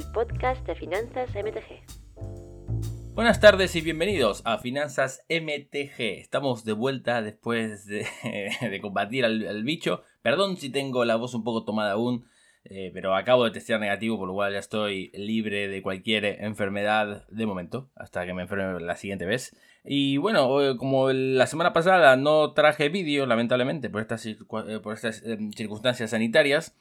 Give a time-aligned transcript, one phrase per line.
[0.00, 3.12] El podcast de Finanzas MTG.
[3.12, 6.00] Buenas tardes y bienvenidos a Finanzas MTG.
[6.20, 8.06] Estamos de vuelta después de,
[8.80, 10.02] combatir al, bicho.
[10.22, 12.24] Perdón si tengo la voz un poco tomada aún,
[12.64, 17.26] eh, pero acabo de testear negativo, por lo cual ya estoy libre de cualquier enfermedad
[17.28, 19.54] de momento, hasta que me enferme la siguiente vez.
[19.84, 26.10] Y bueno, como la semana pasada no traje vídeo, lamentablemente, por estas, eh, eh, circunstancias
[26.10, 26.74] sanitarias,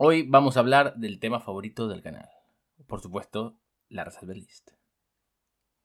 [0.00, 2.28] Hoy vamos a hablar del tema favorito del canal.
[2.86, 3.56] Por supuesto,
[3.88, 4.70] la Reserve List.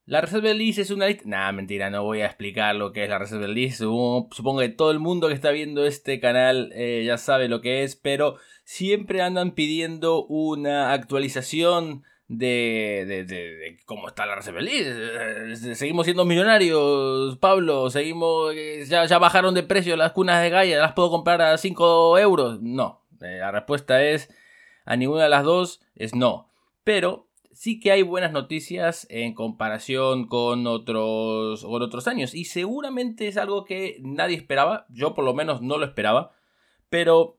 [0.06, 1.23] La Reserve List es una lista...
[1.25, 3.80] Nah, mentira, no voy a explicar lo que es la Reserve List.
[3.80, 7.81] Supongo que todo el mundo que está viendo este canal eh, ya sabe lo que
[7.81, 14.89] es, pero siempre andan pidiendo una actualización de, de, cómo está la Reserve List.
[14.91, 17.89] Eh, seguimos siendo millonarios, Pablo.
[17.89, 18.53] Seguimos.
[18.53, 20.78] Eh, ya, ya bajaron de precio las cunas de Gaia.
[20.78, 22.61] ¿Las puedo comprar a 5 euros?
[22.61, 24.29] No, eh, la respuesta es
[24.85, 26.49] a ninguna de las dos es no.
[26.83, 32.33] Pero sí que hay buenas noticias en comparación con otros, con otros años.
[32.33, 34.85] Y seguramente es algo que nadie esperaba.
[34.89, 36.31] Yo por lo menos no lo esperaba.
[36.89, 37.38] Pero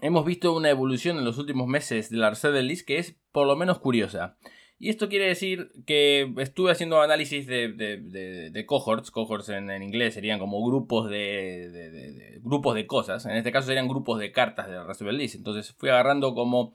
[0.00, 3.46] hemos visto una evolución en los últimos meses de la Reserve List que es por
[3.46, 4.36] lo menos curiosa.
[4.82, 9.12] Y esto quiere decir que estuve haciendo análisis de, cohorts.
[9.12, 13.24] Cohorts en, inglés serían como grupos de, grupos de cosas.
[13.26, 15.36] En este caso serían grupos de cartas de Reserve List.
[15.36, 16.74] Entonces fui agarrando como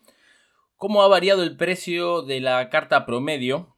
[0.78, 3.76] cómo ha variado el precio de la carta promedio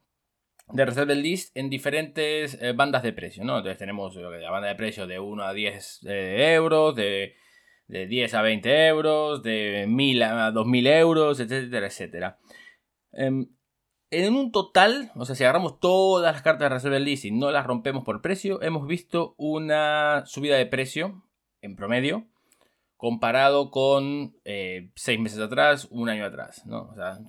[0.73, 3.43] de Reserve List en diferentes eh, bandas de precio.
[3.43, 3.57] ¿no?
[3.57, 7.33] Entonces tenemos la banda de precio de 1 a 10 eh, euros, de,
[7.87, 12.37] 10 a 20 euros, de 1000 a 2000 euros, etcétera, etcétera.
[13.11, 13.47] Em,
[14.11, 17.51] en un total, o sea, si agarramos todas las cartas de Reserve List y no
[17.51, 21.23] las rompemos por precio, hemos visto una subida de precio
[21.61, 22.25] en promedio
[22.97, 26.89] comparado con eh, seis meses atrás, un año atrás, ¿no?
[26.91, 27.19] O sea,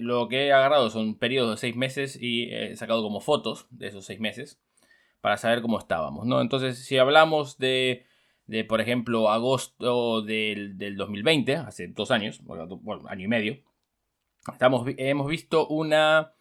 [0.00, 3.88] lo que he agarrado son periodos de seis meses y he sacado como fotos de
[3.88, 4.60] esos seis meses
[5.20, 6.40] para saber cómo estábamos, ¿no?
[6.40, 8.06] Entonces, si hablamos de,
[8.46, 12.68] de por ejemplo, agosto del, del 2020, hace dos años, bueno,
[13.06, 13.58] año y medio,
[14.52, 16.32] Estamos, hemos visto una,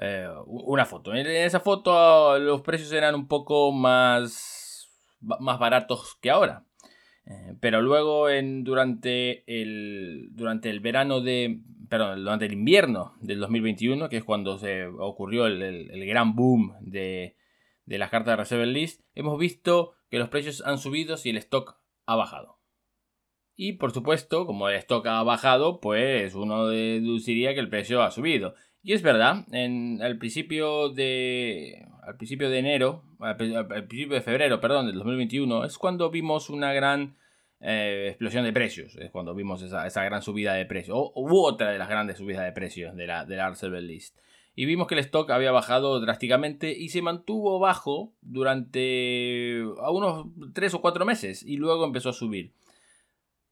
[0.00, 1.14] eh, una foto.
[1.14, 6.64] En esa foto los precios eran un poco más, más baratos que ahora.
[7.26, 11.60] Eh, pero luego en, durante, el, durante el verano de...
[11.88, 17.36] Perdón, durante el invierno del 2021, que es cuando se ocurrió el, gran boom de,
[17.84, 21.36] de las cartas de Reserve List, hemos visto que los precios han subido y el
[21.36, 21.76] stock
[22.06, 22.58] ha bajado.
[23.56, 28.10] Y por supuesto, como el stock ha bajado, pues uno deduciría que el precio ha
[28.10, 28.54] subido.
[28.82, 31.86] Y es verdad, en, al principio de.
[32.02, 33.02] Al principio de enero.
[33.20, 35.64] Al, principio de febrero, perdón, del 2021.
[35.64, 37.16] Es cuando vimos una gran
[37.60, 38.96] eh, explosión de precios.
[38.96, 40.96] Es cuando vimos esa, gran subida de precios.
[40.98, 41.12] O
[41.46, 44.18] otra de las grandes subidas de precios de la, de la List.
[44.56, 50.74] Y vimos que el stock había bajado drásticamente y se mantuvo bajo durante unos 3
[50.74, 51.42] o 4 meses.
[51.42, 52.52] Y luego empezó a subir.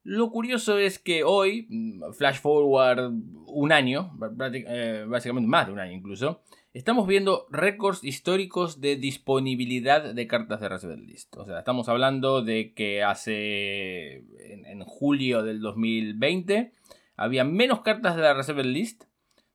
[0.04, 3.12] Lo curioso es que hoy, mm, flash forward
[3.46, 4.12] un año,
[4.52, 6.42] eh, básicamente más de un año incluso,
[6.74, 11.36] estamos viendo récords históricos de disponibilidad de cartas de Reserve List.
[11.36, 16.72] O sea, estamos hablando de que hace, en, julio del 2020,
[17.16, 19.04] había menos cartas de la Reserve List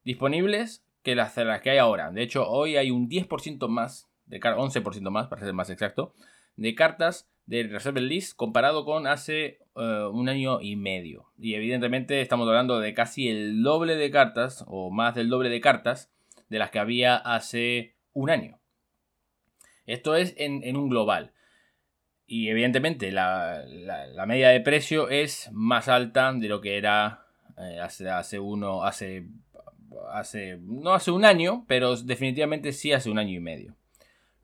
[0.06, 2.12] disponibles que las, las que hay ahora.
[2.12, 6.14] De hecho, hoy hay un 10% más, de 11% más, para ser más exacto,
[6.56, 11.32] de cartas de Reserve List comparado con hace eh, un año y medio.
[11.40, 15.61] Y evidentemente estamos hablando de casi el doble de cartas, o más del doble de
[15.61, 16.11] cartas,
[16.49, 18.59] de las que había hace un año.
[19.85, 21.32] Esto es en, un global.
[22.26, 23.64] Y evidentemente la,
[24.28, 27.26] media de precio es más alta de lo que era
[27.58, 29.28] eh, hace, hace uno, hace,
[30.11, 33.78] hace, no hace un año, pero definitivamente sí hace un año y medio.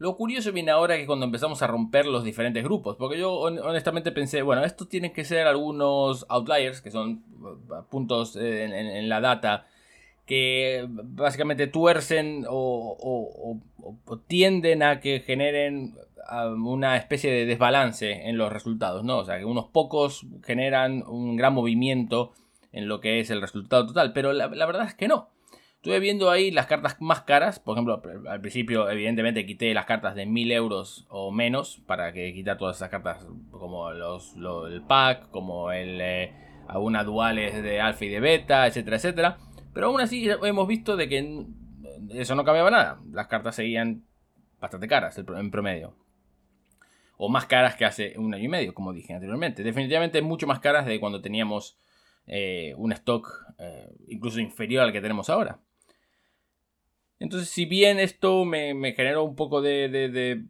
[0.03, 4.11] Lo curioso viene ahora que cuando empezamos a romper los diferentes grupos, porque yo honestamente
[4.11, 9.65] pensé, bueno, estos tienen que ser algunos outliers, que son uh, puntos en, la data,
[10.25, 13.61] que básicamente tuercen o,
[14.27, 15.95] tienden a que generen
[16.57, 19.19] una especie de desbalance en los resultados, ¿no?
[19.19, 22.33] O sea, que unos pocos generan un gran movimiento
[22.73, 25.29] en lo que es el resultado total, pero la, verdad es que no.
[25.83, 30.15] Estuve viendo ahí las cartas más caras, por ejemplo, al principio evidentemente quité las cartas
[30.15, 34.33] de 1000 euros o menos para que quitar todas esas cartas como los,
[34.71, 36.33] el pack, como el, eh,
[36.69, 39.37] algunas duales de alfa y de beta, etcétera, etcétera.
[39.73, 41.47] Pero aún así hemos visto de que
[42.11, 43.01] eso no cambiaba nada.
[43.11, 44.05] Las cartas seguían
[44.61, 45.97] bastante caras en promedio.
[47.17, 49.63] O más caras que hace un año y medio, como dije anteriormente.
[49.63, 51.77] Definitivamente mucho más caras de cuando teníamos
[52.25, 53.27] eh, un stock
[53.59, 55.59] eh, incluso inferior al que tenemos ahora.
[57.23, 60.43] Entonces, si bien esto me, generó un poco de, de,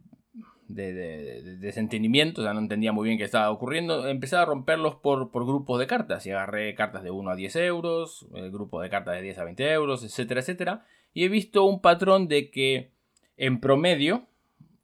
[0.66, 5.46] desentendimiento, o sea, no entendía muy bien qué estaba ocurriendo, empecé a romperlos por, por,
[5.46, 9.14] grupos de cartas y agarré cartas de 1 a 10 euros, el grupo de cartas
[9.14, 10.84] de 10 a 20 euros, etcétera, etcétera.
[11.12, 12.90] Y he visto un patrón de que
[13.36, 14.26] en promedio,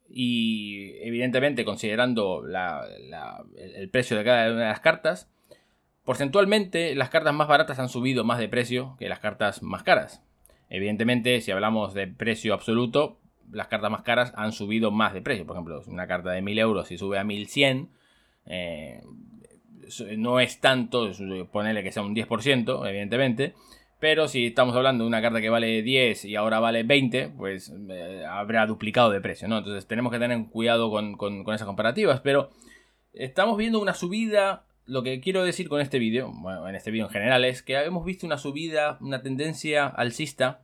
[0.07, 5.29] y evidentemente considerando el precio de cada una de las cartas,
[6.05, 10.23] porcentualmente las cartas más baratas han subido más de precio que las cartas más caras.
[10.71, 13.17] Evidentemente, si hablamos de precio absoluto,
[13.51, 15.45] las cartas más caras han subido más de precio.
[15.45, 17.89] Por ejemplo, una carta de 1000 euros y sube a 1100,
[18.45, 19.01] eh,
[20.15, 21.11] no es tanto,
[21.51, 23.53] ponerle que sea un 10%, evidentemente.
[23.99, 27.73] Pero si estamos hablando de una carta que vale 10 y ahora vale 20, pues
[27.89, 29.57] eh, habrá duplicado de precio, ¿no?
[29.57, 32.21] Entonces tenemos que tener cuidado con, con esas comparativas.
[32.21, 32.49] Pero
[33.13, 37.05] estamos viendo una subida lo que quiero decir con este vídeo, bueno, en este vídeo
[37.05, 40.63] en general, es que hemos visto una subida, una tendencia alcista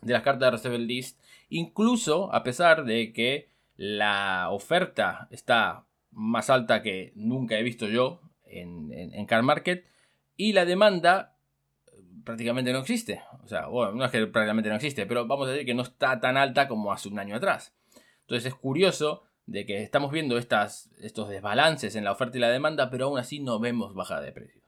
[0.00, 6.50] de las cartas de Reserve List, incluso a pesar de que la oferta está más
[6.50, 9.86] alta que nunca he visto yo en, en, Car Market
[10.36, 11.36] y la demanda
[12.24, 13.22] prácticamente no existe.
[13.42, 15.82] O sea, bueno, no es que prácticamente no existe, pero vamos a decir que no
[15.82, 17.74] está tan alta como hace un año atrás.
[18.22, 22.50] Entonces es curioso de que estamos viendo estas, estos desbalances en la oferta y la
[22.50, 24.62] demanda, pero aún así no vemos bajada de precios.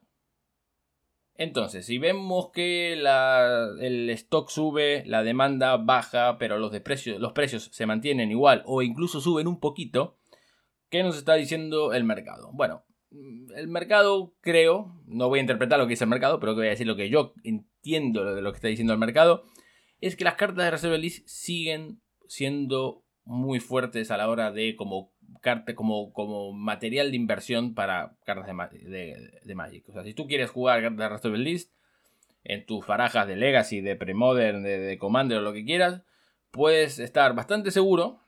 [1.37, 6.83] Entonces, si vemos que el stock sube, la demanda baja, pero los, de
[7.19, 10.17] los precios se mantienen igual o incluso suben un poquito,
[10.91, 12.51] ¿qué nos está diciendo el mercado?
[12.53, 12.85] Bueno,
[13.57, 16.71] el mercado creo, no voy a interpretar lo que dice el mercado, pero voy a
[16.71, 19.45] decir lo que yo entiendo de lo que está diciendo el mercado,
[20.01, 24.77] es que las cartas de reserva list siguen siendo muy fuertes a la hora de
[24.77, 25.13] como,
[25.75, 29.89] como, como material de inversión para cartas de, de, Magic.
[29.89, 31.73] O sea, si tú quieres jugar cartas de Rest of List
[32.45, 36.03] en tus barajas de Legacy, de Premodern, de, de Commander o lo que quieras,
[36.51, 38.21] puedes estar bastante seguro,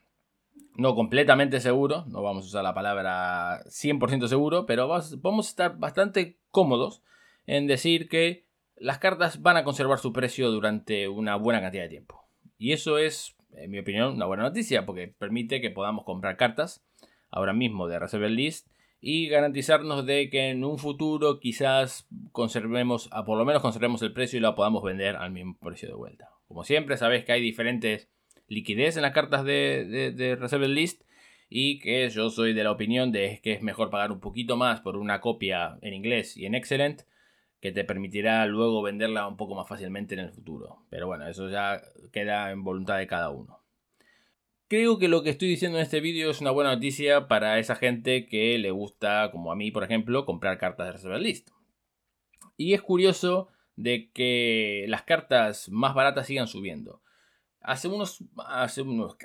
[0.77, 5.79] no completamente seguro, no vamos a usar la palabra 100% seguro, pero vamos a estar
[5.79, 7.03] bastante cómodos
[7.47, 8.47] en decir que
[8.77, 12.29] las cartas van a conservar su precio durante una buena cantidad de tiempo.
[12.59, 16.85] Y eso es en mi opinión, una buena noticia porque permite que podamos comprar cartas
[17.31, 18.69] ahora mismo de Reserve List
[19.01, 24.13] y garantizarnos de que en un futuro quizás conservemos, a por lo menos conservemos el
[24.13, 26.31] precio y lo podamos vender al mismo precio de vuelta.
[26.49, 28.09] Como siempre, sabéis que hay diferentes
[28.49, 31.03] liquidez en las cartas de, de, Reserve List
[31.49, 34.81] y que yo soy de la opinión de que es mejor pagar un poquito más
[34.81, 37.03] por una copia en inglés y en Excellent
[37.67, 40.85] que te permitirá luego venderla un poco más fácilmente en el futuro.
[40.89, 41.83] Pero bueno, eso ya
[42.13, 43.61] queda en voluntad de cada uno.
[44.69, 47.75] Creo que lo que estoy diciendo en este vídeo es una buena noticia para esa
[47.75, 51.51] gente que le gusta, como a mí por ejemplo, comprar cartas de Reserve List.
[52.57, 57.03] Y es curioso de que las cartas más baratas sigan subiendo.
[57.61, 58.25] Hace unos,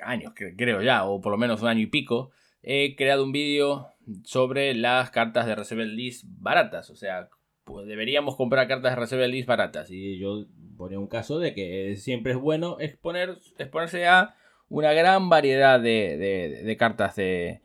[0.02, 3.86] años, creo ya, o por lo menos un año y pico, he creado un vídeo
[4.24, 6.90] sobre las cartas de Reserve List baratas.
[6.90, 7.30] O sea,
[7.64, 9.90] pues deberíamos comprar cartas de reserva baratas.
[9.90, 14.34] Y yo ponía un caso de que siempre es bueno exponer, exponerse a
[14.68, 17.60] una gran variedad de, cartas de,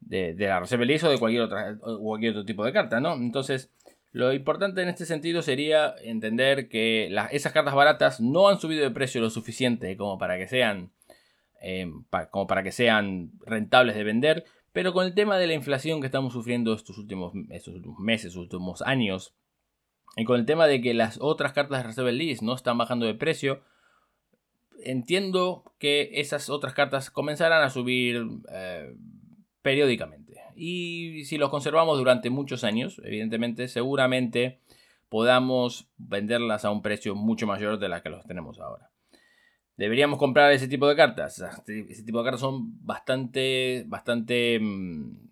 [0.00, 3.14] de, la reserva o de cualquier, otra, cualquier otro tipo de carta, ¿no?
[3.14, 3.72] Entonces,
[4.12, 8.90] lo importante en este sentido sería entender que esas cartas baratas no han subido de
[8.90, 10.92] precio lo suficiente como para que sean
[11.66, 11.90] eh,
[12.30, 14.44] como para que sean rentables de vender,
[14.74, 18.34] pero con el tema de la inflación que estamos sufriendo estos últimos, estos últimos meses,
[18.34, 19.32] últimos años,
[20.16, 23.06] y con el tema de que las otras cartas de Reserve List no están bajando
[23.06, 23.62] de precio,
[24.84, 28.96] entiendo que esas otras cartas comenzarán a subir eh,
[29.62, 30.40] periódicamente.
[30.56, 34.58] Y si los conservamos durante muchos años, evidentemente, seguramente
[35.08, 38.90] podamos venderlas a un precio mucho mayor de la que los tenemos ahora.
[39.76, 41.44] Deberíamos comprar ese tipo de cartas.
[41.66, 45.28] Ese tipo de cartas son bastante, bastante, mm,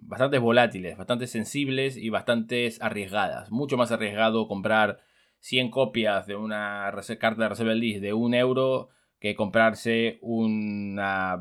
[0.00, 3.50] bastante volátiles, bastante sensibles y bastante arriesgadas.
[3.50, 5.00] Mucho más arriesgado comprar
[5.40, 8.88] 100 copias de una carta de Reserve List de un euro
[9.20, 11.40] que comprarse una,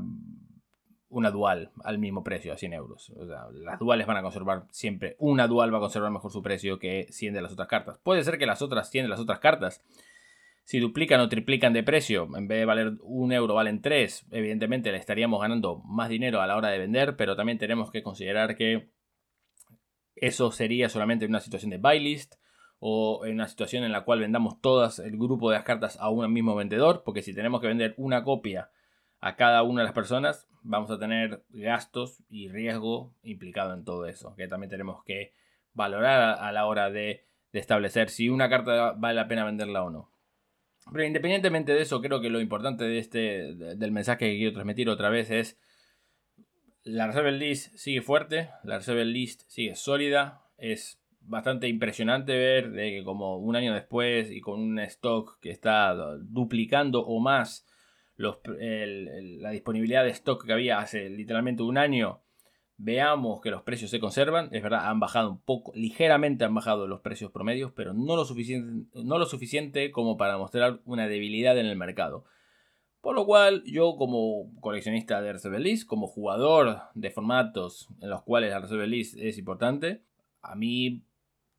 [1.09, 3.13] una dual al mismo precio, a 100 euros.
[3.53, 7.07] las duales van a conservar siempre, una dual va a conservar mejor su precio que
[7.09, 7.99] 100 de las otras cartas.
[7.99, 9.83] Puede ser que las otras 100 de las otras cartas,
[10.67, 14.91] si duplican o triplican de precio, en vez de valer un euro valen 3, evidentemente
[14.91, 18.57] le estaríamos ganando más dinero a la hora de vender, pero también tenemos que considerar
[18.57, 18.89] que
[20.13, 22.35] eso sería solamente en una situación de buy list
[22.79, 26.09] o en una situación en la cual vendamos todas el grupo de las cartas a
[26.09, 28.69] un mismo vendedor, porque si tenemos que vender una copia
[29.21, 34.05] a cada una de las personas, vamos a tener gastos y riesgo implicado en todo
[34.05, 35.33] eso, que también tenemos que
[35.71, 40.16] valorar a, la hora de, establecer si una carta vale la pena venderla o no.
[40.91, 44.89] Pero independientemente de eso, creo que lo importante de este, del mensaje que quiero transmitir
[44.89, 45.59] otra vez es
[46.83, 52.91] la Reserve List sigue fuerte, la Reserve List sigue sólida, es bastante impresionante ver de
[52.91, 57.67] que como un año después y con un stock que está duplicando o más
[58.15, 62.21] la disponibilidad de stock que había hace literalmente un año,
[62.77, 64.49] veamos que los precios se conservan.
[64.51, 68.25] Es verdad, han bajado un poco, ligeramente han bajado los precios promedios, pero no lo
[68.25, 72.25] suficiente, no lo suficiente como para mostrar una debilidad en el mercado.
[73.01, 78.51] Por lo cual, yo como coleccionista de Reserve como jugador de formatos en los cuales
[78.51, 80.03] la Reserve es importante,
[80.41, 81.03] a mí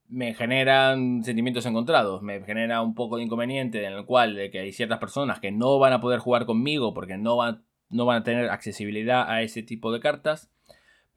[0.08, 4.60] me generan sentimientos encontrados, me genera un poco de inconveniente en el cual de que
[4.60, 8.22] hay ciertas personas que no van a poder jugar conmigo porque no van, no van
[8.22, 10.50] a tener accesibilidad a ese tipo de cartas,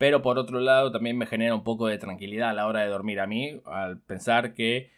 [0.01, 2.87] pero por otro lado también me genera un poco de tranquilidad a la hora de
[2.87, 4.89] dormir a mí al pensar que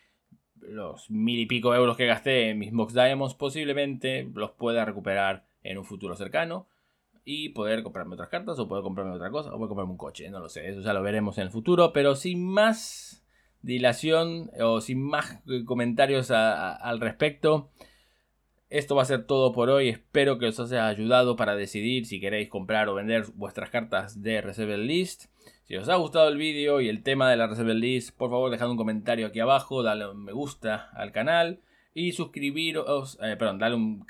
[0.62, 5.46] los mil y pico euros que gasté en mis Box Diamonds posiblemente los pueda recuperar
[5.62, 6.70] en un futuro cercano
[7.26, 10.30] y poder comprarme otras cartas o poder comprarme otra cosa o poder comprarme un coche,
[10.30, 13.26] no lo sé, eso ya lo veremos en el futuro, pero sin más
[13.62, 17.72] dilación o sin más comentarios al respecto.
[18.74, 19.90] Esto va a ser todo por hoy.
[19.90, 24.42] Espero que os haya ayudado para decidir si queréis comprar o vender vuestras cartas de
[24.42, 25.26] Reserve List.
[25.66, 28.50] Si os ha gustado el vídeo y el tema de la Reserve List, por favor
[28.50, 31.60] dejad un comentario aquí abajo, dale un me gusta al canal
[31.94, 34.08] y suscribiros, eh, perdón, dale un,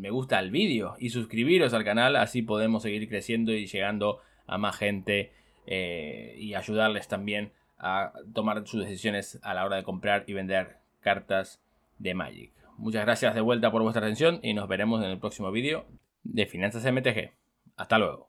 [0.00, 4.56] me gusta al vídeo y suscribiros al canal, así podemos seguir creciendo y llegando a
[4.56, 5.32] más gente
[5.66, 10.78] eh, y ayudarles también a tomar sus decisiones a la hora de comprar y vender
[11.02, 11.60] cartas
[11.98, 12.57] de Magic.
[12.78, 15.84] Muchas gracias de vuelta por vuestra atención y nos veremos en el próximo vídeo
[16.22, 17.32] de Finanzas MTG.
[17.76, 18.27] Hasta luego.